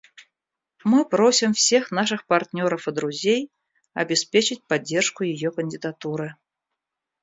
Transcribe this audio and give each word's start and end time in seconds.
Мы 0.83 1.05
просим 1.07 1.53
всех 1.53 1.91
наших 1.91 2.25
партнеров 2.25 2.87
и 2.87 2.91
друзей 2.91 3.51
обеспечить 3.93 4.65
поддержку 4.65 5.23
ее 5.23 5.51
кандидатуры. 5.51 6.35